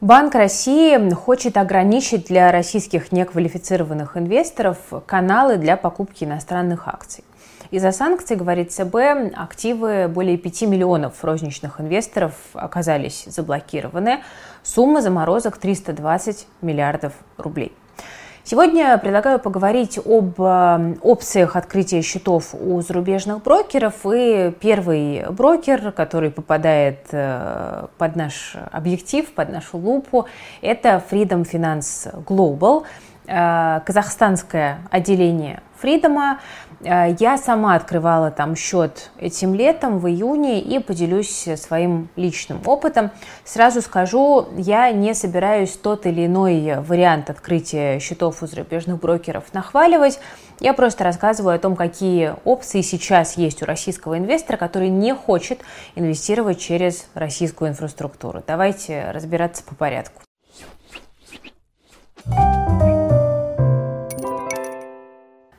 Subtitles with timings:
[0.00, 7.22] Банк России хочет ограничить для российских неквалифицированных инвесторов каналы для покупки иностранных акций.
[7.70, 8.96] Из-за санкций, говорит ЦБ,
[9.36, 14.22] активы более 5 миллионов розничных инвесторов оказались заблокированы.
[14.62, 17.76] Сумма заморозок 320 миллиардов рублей.
[18.50, 24.04] Сегодня предлагаю поговорить об э, опциях открытия счетов у зарубежных брокеров.
[24.12, 30.26] И первый брокер, который попадает э, под наш объектив, под нашу лупу,
[30.62, 32.82] это Freedom Finance Global,
[33.26, 36.38] казахстанское отделение Freedom.
[36.82, 43.10] Э, я сама открывала там счет этим летом, в июне, и поделюсь своим личным опытом.
[43.44, 50.20] Сразу скажу, я не собираюсь тот или иной вариант открытия счетов у зарубежных брокеров нахваливать.
[50.58, 55.60] Я просто рассказываю о том, какие опции сейчас есть у российского инвестора, который не хочет
[55.94, 58.42] инвестировать через российскую инфраструктуру.
[58.46, 60.22] Давайте разбираться по порядку.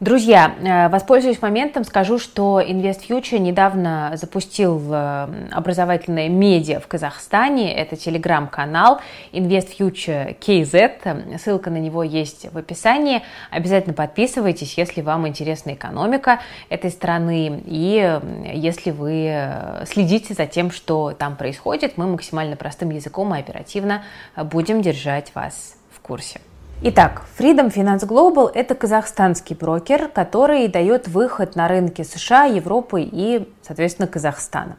[0.01, 7.71] Друзья, э, воспользуюсь моментом, скажу, что InvestFuture недавно запустил э, образовательное медиа в Казахстане.
[7.75, 8.99] Это телеграм-канал
[9.31, 11.37] InvestFuture KZ.
[11.37, 13.21] Ссылка на него есть в описании.
[13.51, 18.19] Обязательно подписывайтесь, если вам интересна экономика этой страны и
[18.55, 21.97] если вы э, следите за тем, что там происходит.
[21.97, 24.03] Мы максимально простым языком и оперативно
[24.35, 26.41] будем держать вас в курсе.
[26.83, 33.47] Итак, Freedom Finance Global– это казахстанский брокер, который дает выход на рынки США, Европы и,
[33.61, 34.77] соответственно, Казахстана.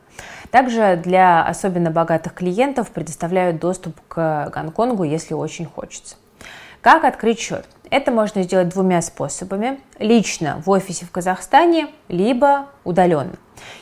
[0.50, 6.17] Также для особенно богатых клиентов предоставляют доступ к Гонконгу, если очень хочется.
[6.80, 7.69] Как открыть счет?
[7.89, 9.78] Это можно сделать двумя способами.
[10.00, 13.36] Лично в офисе в Казахстане, либо удаленно.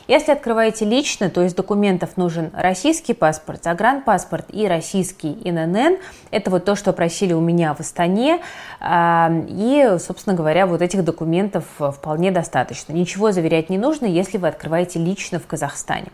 [0.07, 5.99] Если открываете лично, то из документов нужен российский паспорт, загранпаспорт и российский ИНН.
[6.31, 8.41] Это вот то, что просили у меня в Астане.
[8.79, 12.91] А, и, собственно говоря, вот этих документов вполне достаточно.
[12.91, 16.07] Ничего заверять не нужно, если вы открываете лично в Казахстане.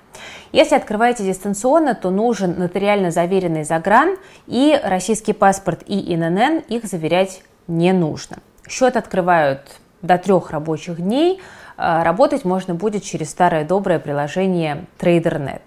[0.51, 6.59] Если открываете дистанционно, то нужен нотариально заверенный загран и российский паспорт и ИНН.
[6.67, 8.37] Их заверять не нужно.
[8.69, 9.61] Счет открывают
[10.01, 11.41] до трех рабочих дней–
[11.77, 15.61] работать можно будет через старое доброе приложение TraderNet.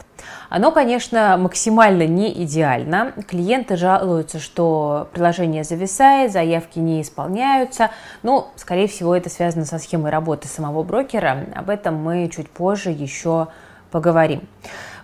[0.48, 3.12] Оно, конечно, максимально не идеально.
[3.28, 7.90] Клиенты жалуются, что приложение зависает, заявки не исполняются.
[8.22, 11.46] Ну, скорее всего, это связано со схемой работы самого брокера.
[11.54, 13.48] Об этом мы чуть позже еще
[13.90, 14.42] поговорим.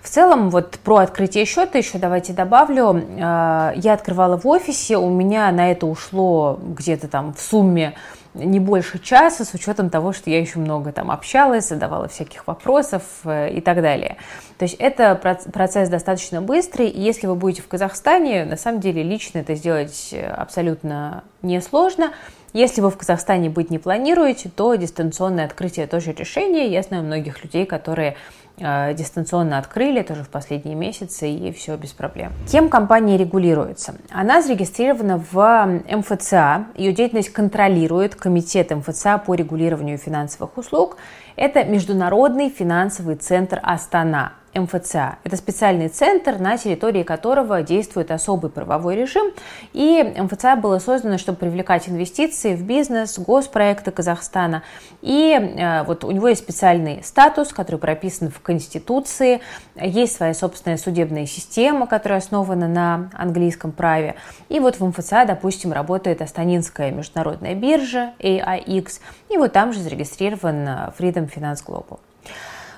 [0.02, 2.94] В целом, вот про открытие счета еще давайте добавлю.
[2.94, 7.94] Э, я открывала в офисе, у меня на это ушло где-то там в сумме
[8.36, 13.02] не больше часа, с учетом того, что я еще много там общалась, задавала всяких вопросов
[13.24, 14.16] э, и так далее.
[14.58, 19.02] То есть это процесс достаточно быстрый, и если вы будете в Казахстане, на самом деле
[19.02, 22.12] лично это сделать э, абсолютно несложно.
[22.52, 26.68] Если вы в Казахстане быть не планируете, то дистанционное открытие тоже решение.
[26.68, 28.16] Я знаю многих людей, которые
[28.58, 32.32] дистанционно открыли тоже в последние месяцы, и все без проблем.
[32.50, 33.96] Кем компания регулируется?
[34.10, 40.96] Она зарегистрирована в МФЦА, ее деятельность контролирует Комитет МФЦА по регулированию финансовых услуг.
[41.36, 45.18] Это Международный финансовый центр Астана– МФЦА.
[45.24, 49.32] Это специальный центр, на территории которого действует особый правовой режим.
[49.72, 54.62] И МФЦА было создано, чтобы привлекать инвестиции в бизнес, госпроекты Казахстана.
[55.02, 59.40] И э, вот у него есть специальный статус, который прописан в Конституции.
[59.76, 64.16] Есть своя собственная судебная система, которая основана на английском праве.
[64.48, 69.00] И вот в МФЦА, допустим, работает Астанинская международная биржа AIX.
[69.30, 70.66] И вот там же зарегистрирован
[70.98, 71.98] Freedom Finance Global.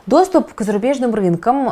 [0.09, 1.71] Доступ к зарубежным рынкам э,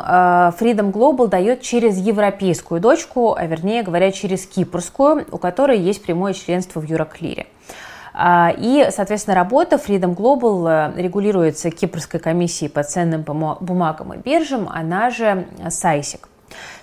[0.60, 6.34] Freedom Global дает через европейскую дочку, а вернее говоря, через кипрскую, у которой есть прямое
[6.34, 7.46] членство в Юроклире.
[8.12, 14.68] А, и, соответственно, работа Freedom Global э, регулируется Кипрской комиссией по ценным бумагам и биржам,
[14.68, 16.20] она же SISIC.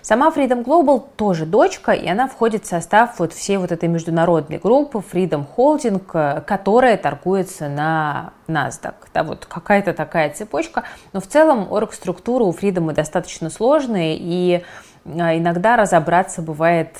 [0.03, 4.57] Сама Freedom Global тоже дочка, и она входит в состав вот всей вот этой международной
[4.57, 8.95] группы Freedom Holding, э, которая торгуется на NASDAQ.
[9.13, 10.83] Да, вот какая-то такая цепочка.
[11.13, 14.63] Но в целом орг-структура у Freedom достаточно сложная, и
[15.05, 16.95] а иногда разобраться бывает,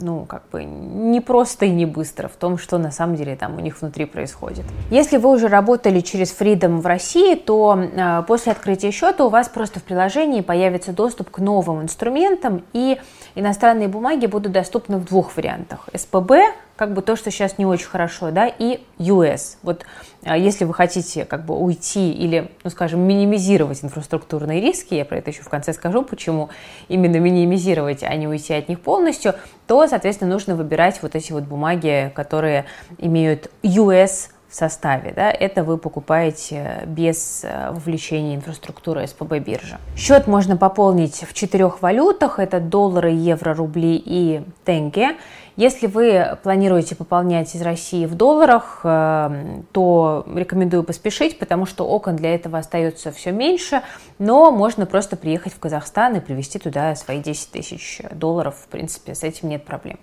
[0.00, 3.56] ну, как бы не просто и не быстро в том, что на самом деле там
[3.56, 4.64] у них внутри происходит.
[4.90, 9.50] Если вы уже работали через Freedom в России, то э, после открытия счета у вас
[9.50, 12.41] просто в приложении появится доступ к новым инструментам,
[12.72, 12.98] и
[13.34, 15.88] иностранные бумаги будут доступны в двух вариантах.
[15.94, 16.32] СПБ,
[16.76, 19.56] как бы то, что сейчас не очень хорошо, да, и US.
[19.62, 19.84] Вот
[20.24, 25.18] а, если вы хотите как бы уйти или, ну, скажем, минимизировать инфраструктурные риски, я про
[25.18, 26.50] это еще в конце скажу, почему
[26.88, 29.34] именно минимизировать, а не уйти от них полностью,
[29.66, 32.64] то, соответственно, нужно выбирать вот эти вот бумаги, которые
[32.98, 35.14] имеют US в составе.
[35.16, 39.78] Да, это вы покупаете без э, вовлечения инфраструктуры СПБ биржи.
[39.96, 42.38] Счет можно пополнить в четырех валютах.
[42.38, 45.16] Это доллары, евро, рубли и тенге.
[45.56, 52.16] Если вы планируете пополнять из России в долларах, э, то рекомендую поспешить, потому что окон
[52.16, 53.82] для этого остается все меньше,
[54.18, 58.56] но можно просто приехать в Казахстан и привезти туда свои 10 тысяч долларов.
[58.64, 59.98] В принципе, с этим нет проблем.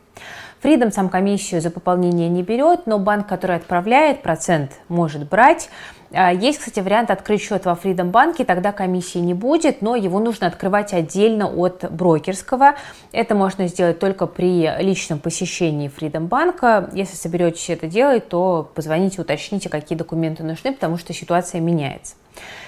[0.62, 5.70] Freedom сам комиссию за пополнение не берет, но банк, который отправляет, процент может брать.
[6.12, 10.20] А, есть, кстати, вариант открыть счет во Freedom банке, тогда комиссии не будет, но его
[10.20, 12.76] нужно открывать отдельно от брокерского.
[13.12, 16.90] Это можно сделать только при личном посещении Freedom банка.
[16.94, 22.16] Если соберетесь это делать, то позвоните, уточните, какие документы нужны, потому что ситуация меняется.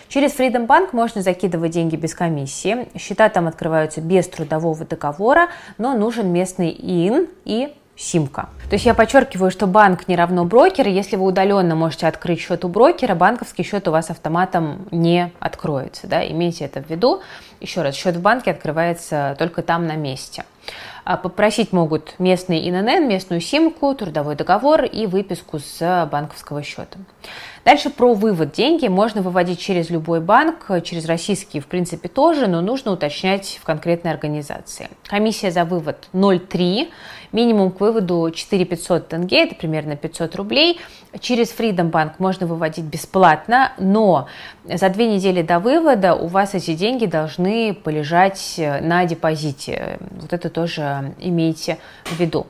[0.08, 2.90] Через Freedom Bank можно закидывать деньги без комиссии.
[2.98, 5.48] Счета там открываются без трудового договора,
[5.78, 8.50] но нужен местный ИИН и симка.
[8.70, 10.88] То есть я подчеркиваю, что банк не равно брокер.
[10.88, 16.08] Если вы удаленно можете открыть счет у брокера, банковский счет у вас автоматом не откроется.
[16.08, 16.26] Да?
[16.26, 17.22] Имейте это в виду.
[17.60, 20.46] Еще раз, счет в банке открывается только там на месте.
[21.04, 27.00] А попросить могут местный ИНН, местную симку, трудовой договор и выписку с банковского счета.
[27.63, 28.54] Дальше про вывод.
[28.54, 33.66] Деньги можно выводить через любой банк, через российские в принципе тоже, но нужно уточнять в
[33.66, 34.90] конкретной организации.
[35.06, 36.90] Комиссия за вывод 0,3,
[37.31, 40.80] минимум к выводу 4 500 тенге, это примерно 500 рублей.
[41.19, 44.28] Через Freedom Bank можно выводить бесплатно, но
[44.66, 50.00] за две недели до вывода у вас эти деньги должны полежать на депозите.
[50.12, 52.48] Вот это тоже имейте в виду.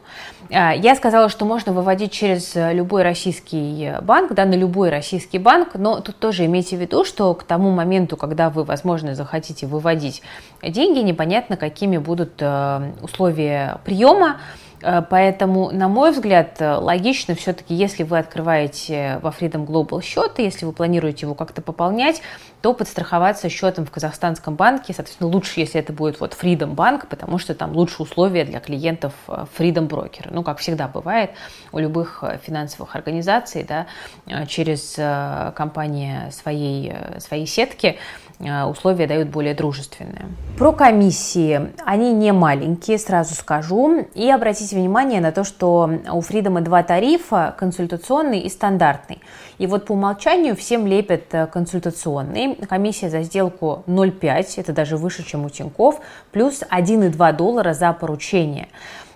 [0.54, 5.76] А, я сказала, что можно выводить через любой российский банк, да, на любой российский банк,
[5.76, 10.22] но тут тоже имейте в виду, что к тому моменту, когда вы, возможно, захотите выводить
[10.62, 14.38] деньги, непонятно, какими будут э, условия приема,
[14.82, 20.40] Э, поэтому, на мой взгляд, э, логично все-таки, если вы открываете во Freedom Global счет,
[20.40, 22.22] и если вы планируете его как-то пополнять,
[22.62, 27.38] то подстраховаться счетом в казахстанском банке, соответственно, лучше, если это будет вот Freedom Bank, потому
[27.38, 30.30] что там лучше условия для клиентов э, Freedom Broker.
[30.32, 31.32] Ну, как всегда бывает
[31.72, 33.88] у любых финансовых организаций, да,
[34.48, 34.96] через
[35.56, 37.98] компании своей, своей сетки
[38.42, 40.26] Э, условия дают более дружественные.
[40.58, 41.72] Про комиссии.
[41.86, 44.08] Они не маленькие, сразу скажу.
[44.14, 49.22] И обратите внимание на то, что у Фридома два тарифа, консультационный и стандартный.
[49.58, 51.46] И вот по умолчанию всем лепят э,
[52.56, 56.00] Комиссия за сделку 0,5, это даже выше, чем у Тиньков,
[56.32, 58.68] плюс 1,2 доллара за поручение.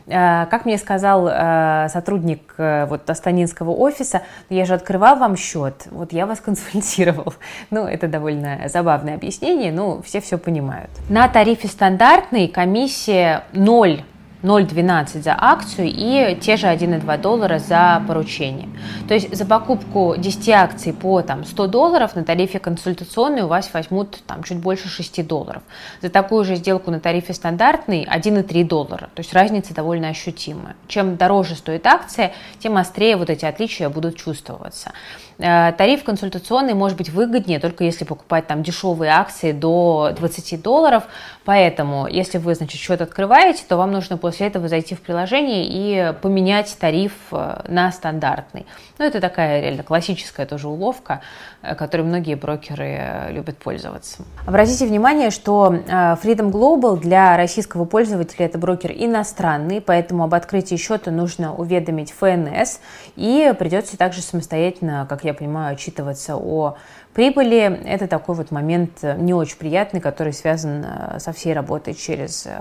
[0.08, 5.88] Э, как мне сказал э, сотрудник э, вот Астанинского офиса, я же открывал вам счет,
[5.92, 7.34] вот я вас консультировал.
[7.72, 10.92] Ну, это довольно забавное объяснение, но все все понимают.
[11.10, 14.04] На тарифе стандартный комиссия 0
[14.46, 18.70] 0,12 за акцию и те же 1,2 доллара за поручение.
[19.08, 23.74] То есть за покупку 10 акций по там, 100 долларов на тарифе консультационный у вас
[23.74, 25.64] возьмут там, чуть больше 6 долларов.
[26.02, 29.10] За такую же сделку на тарифе стандартный 1,3 доллара.
[29.16, 30.76] То есть разница довольно ощутимая.
[30.88, 34.92] Чем дороже стоит акция, тем острее вот эти отличия будут чувствоваться.
[35.38, 41.04] Э, тариф консультационный может быть выгоднее, только если покупать там дешевые акции до 20 долларов.
[41.44, 46.14] Поэтому, если вы, значит, счет открываете, то вам нужно после этого зайти в приложение и
[46.22, 48.66] поменять тариф э, на стандартный.
[48.98, 51.22] Ну, это такая реально классическая тоже уловка,
[51.62, 54.24] э, которой многие брокеры любят пользоваться.
[54.48, 61.12] Обратите внимание, что Freedom Global для российского пользователя это брокер иностранный, поэтому об открытии счета
[61.12, 62.80] нужно уведомить ФНС
[63.16, 66.78] и придется также самостоятельно, как я понимаю, отчитываться о
[67.16, 67.82] прибыли.
[67.86, 72.46] Это такой вот момент э, не очень приятный, который связан э, со всей работой через
[72.46, 72.52] э,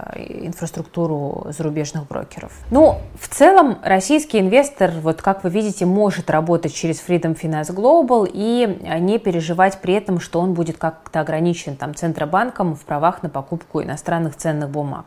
[0.46, 2.52] инфраструктуру зарубежных брокеров.
[2.70, 8.30] Ну, в целом, российский инвестор, вот как вы видите, может работать через Freedom Finance Global
[8.32, 13.28] и не переживать при этом, что он будет как-то ограничен там Центробанком в правах на
[13.28, 15.06] покупку иностранных ценных бумаг.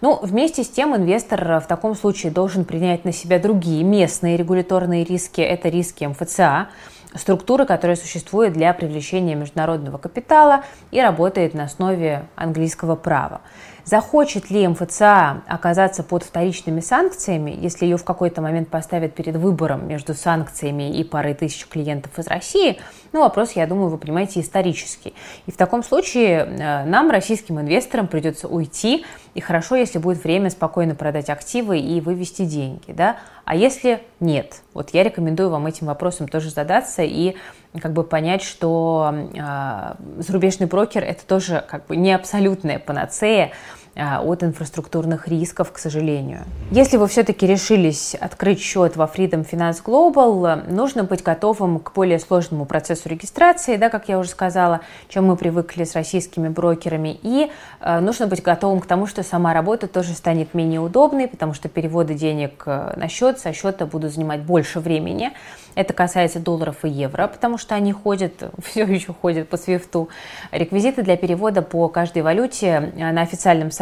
[0.00, 5.04] Ну, вместе с тем инвестор в таком случае должен принять на себя другие местные регуляторные
[5.04, 5.42] риски.
[5.42, 6.68] Это риски МФЦА,
[7.14, 13.42] структуры, которая существует для привлечения международного капитала и работает на основе английского права.
[13.84, 19.88] Захочет ли МФЦА оказаться под вторичными санкциями, если ее в какой-то момент поставят перед выбором
[19.88, 22.80] между санкциями и парой тысяч клиентов из России?
[23.12, 25.14] Ну, вопрос, я думаю, вы понимаете, исторический.
[25.46, 30.50] И в таком случае э, нам, российским инвесторам, придется уйти, и хорошо, если будет время
[30.50, 33.16] спокойно продать активы и вывести деньги, да?
[33.44, 34.62] А если нет?
[34.74, 37.36] Вот я рекомендую вам этим вопросом тоже задаться и
[37.78, 43.52] как бы понять, что э, зарубежный брокер это тоже как бы не абсолютная панацея,
[43.89, 46.44] а, от инфраструктурных рисков, к сожалению.
[46.70, 52.18] Если вы все-таки решились открыть счет во Freedom Finance Global, нужно быть готовым к более
[52.18, 57.50] сложному процессу регистрации, да, как я уже сказала, чем мы привыкли с российскими брокерами, и
[57.80, 61.68] э, нужно быть готовым к тому, что сама работа тоже станет менее удобной, потому что
[61.68, 65.32] переводы денег э, на счет со счета будут занимать больше времени,
[65.74, 68.32] это касается долларов и евро, потому что они ходят,
[68.64, 70.08] все еще ходят по свифту.
[70.52, 73.79] Реквизиты для перевода по каждой валюте на официальном сайте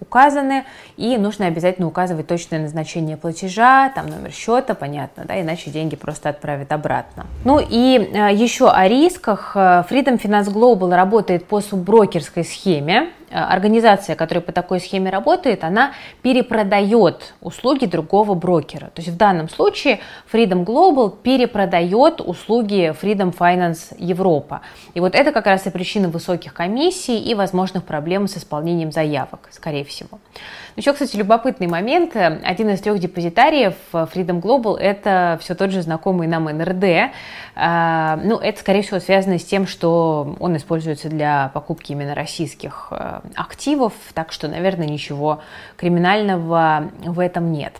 [0.00, 0.64] указаны,
[0.96, 6.28] и нужно обязательно указывать точное назначение платежа, там номер счета, понятно, да, иначе деньги просто
[6.28, 7.26] отправят обратно.
[7.44, 9.52] Ну и э, еще о рисках.
[9.54, 15.92] Э, Freedom Finance Global работает по субброкерской схеме, организация, которая по такой схеме работает, она
[16.22, 18.86] перепродает услуги другого брокера.
[18.86, 20.00] То есть в данном случае
[20.32, 24.62] Freedom Global перепродает услуги Freedom Finance Европа.
[24.94, 29.48] И вот это как раз и причина высоких комиссий и возможных проблем с исполнением заявок,
[29.50, 30.18] скорее всего.
[30.76, 32.14] Еще, кстати, любопытный момент.
[32.14, 37.12] Один из трех депозитариев Freedom Global– это все тот же знакомый нам НРД.
[37.56, 42.88] А, ну, это, скорее всего, связано с тем, что он используется для покупки именно российских
[42.92, 45.40] э, активов, так что, наверное, ничего
[45.76, 47.74] криминального в этом нет.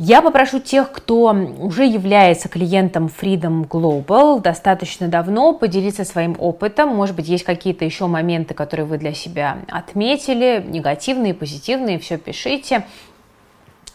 [0.00, 6.90] Я попрошу тех, кто уже является клиентом Freedom Global достаточно давно, поделиться своим опытом.
[6.90, 12.86] Может быть, есть какие-то еще моменты, которые вы для себя отметили, негативные, позитивные, все пишите.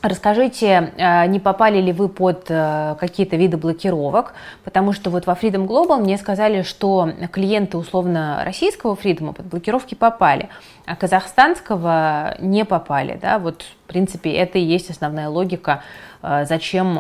[0.04, 4.34] Расскажите, э, не попали ли вы под э, какие-то виды блокировок,
[4.66, 9.96] потому что вот во Freedom Global мне сказали, что клиенты условно российского Freedom под блокировки
[9.96, 10.50] попали,
[10.86, 13.18] а казахстанского не попали.
[13.22, 13.40] Да?
[13.40, 15.82] Вот, в принципе, это и есть основная логика,
[16.22, 17.00] э, зачем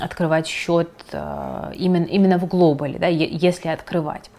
[0.00, 4.30] открывать счет именно, именно в Global, да, если открывать.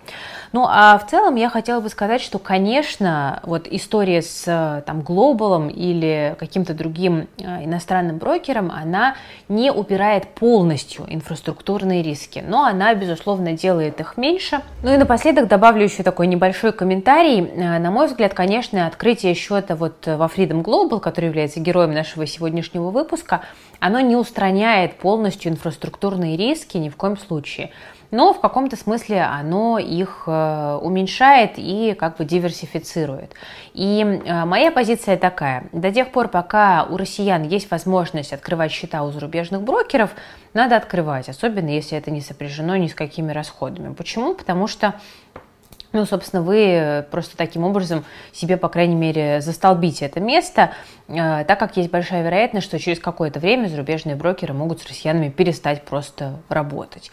[0.51, 5.67] Ну, а в целом я хотела бы сказать, что, конечно, вот история с там глобалом
[5.67, 9.15] или каким-то другим иностранным брокером, она
[9.49, 14.61] не убирает полностью инфраструктурные риски, но она, безусловно, делает их меньше.
[14.83, 17.41] Ну и напоследок добавлю еще такой небольшой комментарий.
[17.41, 22.89] На мой взгляд, конечно, открытие счета вот во Freedom Global, который является героем нашего сегодняшнего
[22.89, 23.41] выпуска,
[23.79, 27.71] оно не устраняет полностью инфраструктурные риски ни в коем случае
[28.13, 33.33] но в каком-то смысле оно их э, уменьшает и как бы диверсифицирует.
[33.73, 39.01] И э, моя позиция такая, до тех пор, пока у россиян есть возможность открывать счета
[39.01, 40.11] у зарубежных брокеров,
[40.53, 43.95] надо открывать, особенно если это не сопряжено ни с какими расходами.
[43.95, 44.35] Почему?
[44.35, 44.93] Потому что
[45.93, 50.71] ну, собственно, вы просто таким образом себе, по крайней мере, застолбите это место,
[51.07, 55.29] э, так как есть большая вероятность, что через какое-то время зарубежные брокеры могут с россиянами
[55.29, 57.11] перестать просто работать.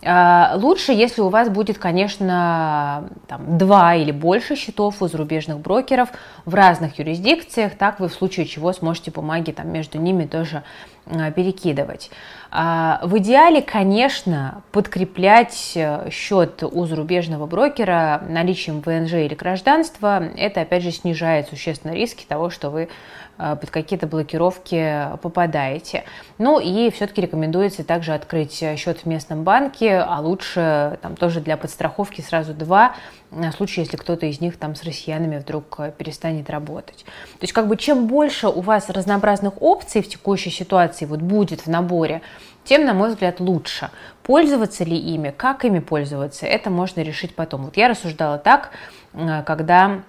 [0.00, 6.08] Э, лучше, если у вас будет, конечно, там, два или больше счетов у зарубежных брокеров
[6.44, 10.62] в разных юрисдикциях, так вы в случае чего сможете бумаги там, между ними тоже
[11.06, 12.10] Э, перекидывать.
[12.54, 20.22] А, в идеале, конечно, подкреплять э, счет у зарубежного брокера наличием ВНЖ или гражданства.
[20.36, 22.90] Это, опять же, снижает существенно риски того, что вы
[23.36, 26.04] под какие-то блокировки попадаете.
[26.38, 31.56] Ну и все-таки рекомендуется также открыть счет в местном банке, а лучше там тоже для
[31.56, 32.94] подстраховки сразу два,
[33.30, 37.04] на случай, если кто-то из них там с россиянами вдруг перестанет работать.
[37.04, 41.62] То есть как бы чем больше у вас разнообразных опций в текущей ситуации вот будет
[41.62, 42.22] в наборе,
[42.64, 43.90] тем, на мой взгляд, лучше.
[44.22, 47.64] Пользоваться ли ими, как ими пользоваться, это можно решить потом.
[47.64, 48.70] Вот я рассуждала так,
[49.14, 50.02] э, когда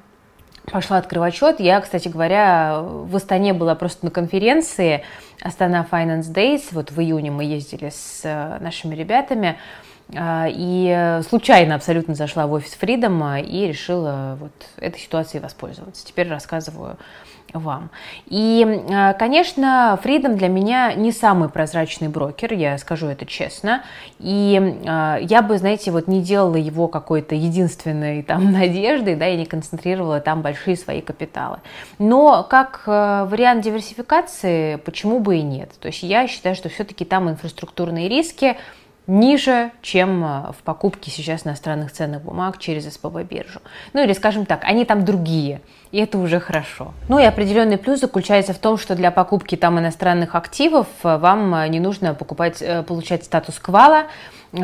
[0.71, 1.59] пошла открывать счет.
[1.59, 5.03] Я, кстати говоря, в Астане была просто на конференции
[5.41, 6.63] Астана Finance Days.
[6.71, 9.57] Вот в июне мы ездили с э, нашими ребятами.
[10.11, 16.05] И случайно абсолютно зашла в офис Freedom и решила вот этой ситуацией воспользоваться.
[16.05, 16.97] Теперь рассказываю
[17.53, 17.89] вам.
[18.27, 23.83] И, э, конечно, Freedom для меня не самый прозрачный брокер, я скажу это честно.
[24.19, 29.37] И э, я бы, знаете, вот не делала его какой-то единственной там надеждой, да, и
[29.37, 31.59] не концентрировала там большие свои капиталы.
[31.99, 35.71] Но как э, вариант диверсификации, почему бы и нет?
[35.79, 38.57] То есть я считаю, что все-таки там инфраструктурные риски
[39.07, 43.59] ниже, чем э, в покупке сейчас иностранных ценных бумаг через СПБ биржу.
[43.93, 46.93] Ну или, скажем так, они там другие, и это уже хорошо.
[47.09, 51.53] Ну и определенный плюс заключается в том, что для покупки там иностранных активов э, вам
[51.55, 54.05] э, не нужно покупать, получать статус квала,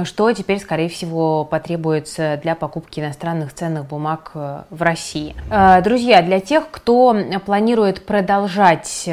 [0.03, 5.35] что теперь, скорее всего, потребуется для покупки иностранных ценных бумаг в России.
[5.83, 9.09] Друзья, для тех, кто планирует продолжать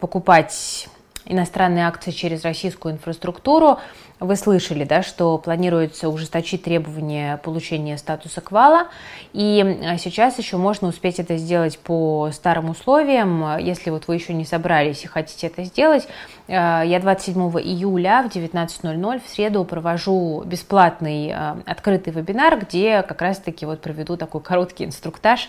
[0.00, 0.88] покупать
[1.28, 3.78] иностранные акции через российскую инфраструктуру,
[4.20, 8.88] вы слышали, да, что планируется ужесточить требования получения статуса квала,
[9.32, 13.58] и а, сейчас еще можно успеть это сделать по старым условиям.
[13.58, 16.08] Если вот вы еще не собрались и хотите это сделать,
[16.48, 23.22] а, я 27 июля в 19.00 в среду провожу бесплатный а, открытый вебинар, где как
[23.22, 25.48] раз-таки вот проведу такой короткий инструктаж,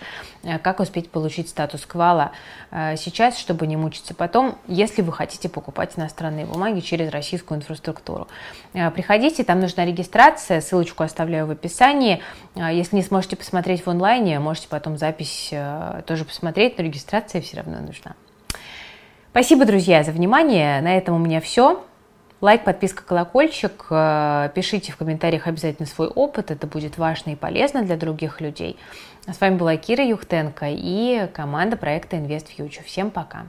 [0.62, 2.32] как успеть получить статус квала
[2.72, 8.28] сейчас, чтобы не мучиться потом, если вы хотите покупать иностранные бумаги через российскую инфраструктуру.
[8.74, 12.22] Э, приходите, там нужна регистрация, ссылочку оставляю в описании.
[12.56, 17.42] Э, если не сможете посмотреть в онлайне, можете потом запись э, тоже посмотреть, но регистрация
[17.42, 18.16] все равно нужна.
[19.32, 20.82] Спасибо, друзья, за внимание.
[20.82, 21.84] На этом у меня все.
[22.42, 23.86] Лайк, подписка, колокольчик.
[24.54, 26.52] Пишите в комментариях обязательно свой опыт.
[26.52, 28.78] Это будет важно и полезно для других людей.
[29.28, 32.84] С вами была Кира Юхтенко и команда проекта Invest Future.
[32.86, 33.46] Всем пока.